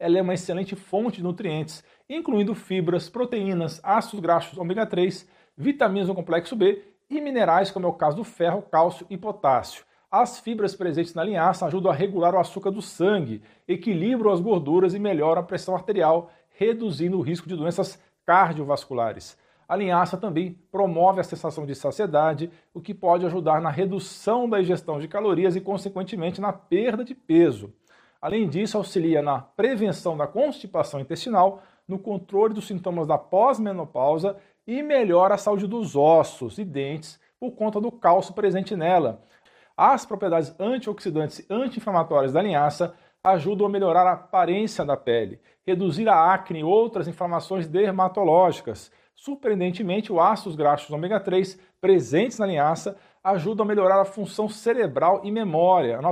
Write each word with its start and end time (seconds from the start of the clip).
ela 0.00 0.18
é 0.18 0.22
uma 0.22 0.32
excelente 0.32 0.74
fonte 0.74 1.18
de 1.18 1.22
nutrientes, 1.22 1.84
incluindo 2.08 2.54
fibras, 2.54 3.10
proteínas, 3.10 3.80
ácidos 3.84 4.20
graxos 4.20 4.58
ômega 4.58 4.86
3, 4.86 5.28
vitaminas 5.54 6.08
do 6.08 6.14
complexo 6.14 6.56
B 6.56 6.82
e 7.10 7.20
minerais, 7.20 7.70
como 7.70 7.86
é 7.86 7.88
o 7.88 7.92
caso 7.92 8.16
do 8.16 8.24
ferro, 8.24 8.62
cálcio 8.62 9.06
e 9.10 9.18
potássio. 9.18 9.84
As 10.10 10.40
fibras 10.40 10.74
presentes 10.74 11.14
na 11.14 11.22
linhaça 11.22 11.66
ajudam 11.66 11.92
a 11.92 11.94
regular 11.94 12.34
o 12.34 12.38
açúcar 12.38 12.70
do 12.70 12.80
sangue, 12.80 13.42
equilibram 13.68 14.32
as 14.32 14.40
gorduras 14.40 14.94
e 14.94 14.98
melhoram 14.98 15.42
a 15.42 15.44
pressão 15.44 15.74
arterial, 15.74 16.32
reduzindo 16.48 17.18
o 17.18 17.22
risco 17.22 17.48
de 17.48 17.54
doenças 17.54 18.00
cardiovasculares. 18.24 19.36
A 19.68 19.76
linhaça 19.76 20.16
também 20.16 20.58
promove 20.72 21.20
a 21.20 21.24
sensação 21.24 21.64
de 21.64 21.76
saciedade, 21.76 22.50
o 22.74 22.80
que 22.80 22.92
pode 22.92 23.24
ajudar 23.26 23.60
na 23.60 23.70
redução 23.70 24.48
da 24.48 24.60
ingestão 24.60 24.98
de 24.98 25.06
calorias 25.06 25.54
e, 25.54 25.60
consequentemente, 25.60 26.40
na 26.40 26.52
perda 26.52 27.04
de 27.04 27.14
peso. 27.14 27.72
Além 28.20 28.48
disso, 28.48 28.76
auxilia 28.76 29.22
na 29.22 29.40
prevenção 29.40 30.16
da 30.16 30.26
constipação 30.26 31.00
intestinal, 31.00 31.62
no 31.88 31.98
controle 31.98 32.52
dos 32.52 32.66
sintomas 32.66 33.06
da 33.06 33.16
pós-menopausa 33.16 34.36
e 34.66 34.82
melhora 34.82 35.34
a 35.34 35.38
saúde 35.38 35.66
dos 35.66 35.96
ossos 35.96 36.58
e 36.58 36.64
dentes 36.64 37.18
por 37.38 37.52
conta 37.52 37.80
do 37.80 37.90
cálcio 37.90 38.34
presente 38.34 38.76
nela. 38.76 39.22
As 39.76 40.04
propriedades 40.04 40.54
antioxidantes 40.60 41.38
e 41.38 41.46
anti-inflamatórias 41.48 42.34
da 42.34 42.42
linhaça 42.42 42.94
ajudam 43.24 43.66
a 43.66 43.70
melhorar 43.70 44.06
a 44.06 44.12
aparência 44.12 44.84
da 44.84 44.96
pele, 44.96 45.40
reduzir 45.66 46.08
a 46.08 46.32
acne 46.32 46.60
e 46.60 46.64
outras 46.64 47.08
inflamações 47.08 47.66
dermatológicas. 47.66 48.92
Surpreendentemente, 49.14 50.12
os 50.12 50.18
ácidos 50.18 50.56
graxos 50.56 50.90
ômega 50.90 51.18
3 51.18 51.58
presentes 51.80 52.38
na 52.38 52.46
linhaça 52.46 52.96
ajudam 53.24 53.64
a 53.64 53.68
melhorar 53.68 54.00
a 54.00 54.04
função 54.04 54.48
cerebral 54.48 55.20
e 55.24 55.30
memória. 55.30 56.00